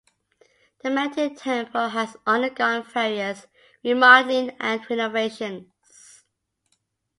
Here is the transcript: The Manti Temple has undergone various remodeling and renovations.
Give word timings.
The 0.81 0.89
Manti 0.89 1.29
Temple 1.29 1.89
has 1.89 2.17
undergone 2.25 2.81
various 2.81 3.45
remodeling 3.83 4.49
and 4.59 4.81
renovations. 4.89 5.67